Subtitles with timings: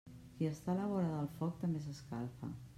[0.37, 2.55] Qui està a la vora del foc també s'escalfa.